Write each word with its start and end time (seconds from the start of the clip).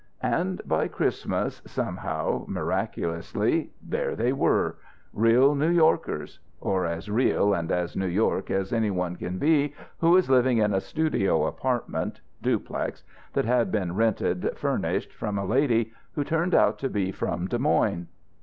And 0.23 0.63
by 0.65 0.87
Christmas, 0.87 1.61
somehow, 1.67 2.45
miraculously, 2.47 3.71
there 3.83 4.15
they 4.15 4.33
were, 4.33 4.77
real 5.13 5.53
New 5.53 5.69
Yorkers; 5.69 6.39
or 6.59 6.87
as 6.87 7.07
real 7.07 7.53
and 7.53 7.71
as 7.71 7.95
New 7.95 8.07
York 8.07 8.49
as 8.49 8.73
anyone 8.73 9.15
can 9.15 9.37
be 9.37 9.75
who 9.99 10.17
is 10.17 10.27
living 10.27 10.57
in 10.57 10.73
a 10.73 10.81
studio 10.81 11.45
apartment 11.45 12.19
(duplex) 12.41 13.03
that 13.33 13.45
has 13.45 13.67
been 13.67 13.93
rented 13.93 14.57
(furnished) 14.57 15.13
from 15.13 15.37
a 15.37 15.45
lady 15.45 15.93
who 16.13 16.23
turned 16.23 16.55
out 16.55 16.79
to 16.79 16.89
be 16.89 17.11
from 17.11 17.47
Des 17.47 17.59
Moines. 17.59 18.07